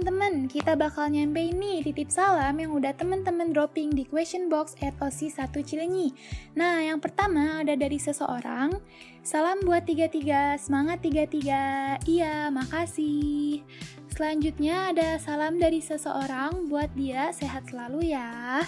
[0.08, 4.96] Teman-teman, kita bakal nyampe ini titip salam yang udah teman-teman dropping di question box at
[5.04, 6.16] OC1 Cilenyi.
[6.56, 8.72] Nah, yang pertama ada dari seseorang.
[9.20, 12.00] Salam buat 33, semangat 33.
[12.08, 13.68] Iya, makasih.
[14.08, 18.64] Selanjutnya ada salam dari seseorang buat dia sehat selalu ya.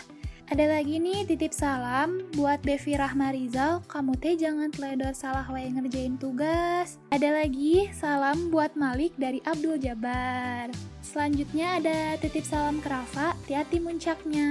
[0.49, 6.17] Ada lagi nih titip salam buat Devi Rahmarizal, kamu teh jangan teledor salah wae ngerjain
[6.17, 6.97] tugas.
[7.13, 10.73] Ada lagi salam buat Malik dari Abdul Jabar.
[11.05, 14.49] Selanjutnya ada titip salam ke Rafa, hati-hati muncaknya.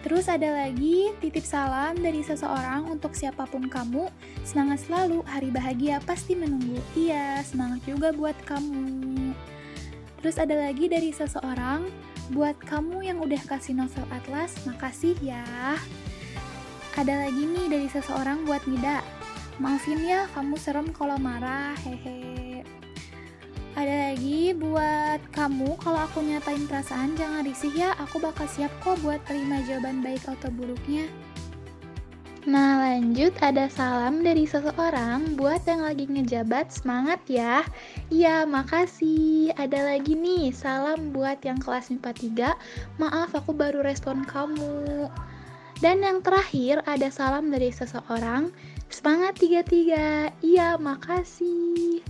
[0.00, 4.08] Terus ada lagi titip salam dari seseorang untuk siapa pun kamu,
[4.48, 6.80] semangat selalu, hari bahagia pasti menunggu.
[6.96, 9.36] Iya, semangat juga buat kamu.
[10.24, 11.84] Terus ada lagi dari seseorang,
[12.32, 15.44] Buat kamu yang udah kasih novel Atlas, makasih ya.
[16.96, 19.04] Ada lagi nih dari seseorang buat Nida.
[19.60, 22.64] Maafin ya, kamu serem kalau marah, hehe.
[23.76, 28.96] Ada lagi buat kamu, kalau aku nyatain perasaan jangan risih ya, aku bakal siap kok
[29.04, 31.12] buat terima jawaban baik atau buruknya.
[32.42, 35.38] Nah lanjut ada salam dari seseorang.
[35.38, 37.62] Buat yang lagi ngejabat semangat ya.
[38.10, 39.54] Iya makasih.
[39.54, 42.10] Ada lagi nih salam buat yang kelas MIPA
[42.58, 45.06] 3 Maaf aku baru respon kamu.
[45.78, 48.50] Dan yang terakhir ada salam dari seseorang.
[48.90, 52.02] Semangat 33 Iya makasih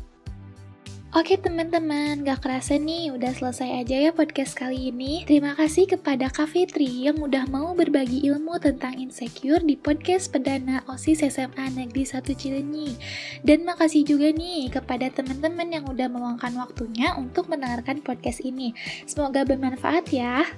[1.12, 5.28] Oke teman-teman, gak kerasa nih udah selesai aja ya podcast kali ini.
[5.28, 10.80] Terima kasih kepada Kak Fitri yang udah mau berbagi ilmu tentang insecure di podcast perdana
[10.88, 12.96] OSIS SMA Negeri 1 Cilenyi.
[13.44, 18.72] Dan makasih juga nih kepada teman-teman yang udah meluangkan waktunya untuk mendengarkan podcast ini.
[19.04, 20.48] Semoga bermanfaat ya.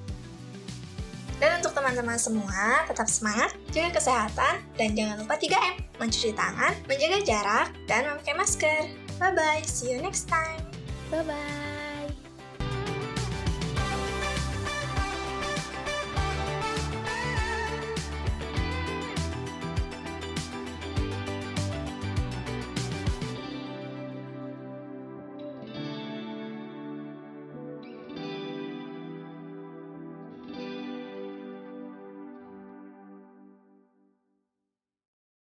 [1.43, 7.19] Dan untuk teman-teman semua, tetap semangat, jaga kesehatan, dan jangan lupa 3M, mencuci tangan, menjaga
[7.27, 9.04] jarak, dan memakai masker.
[9.19, 10.61] Bye bye, see you next time.
[11.11, 11.74] Bye bye.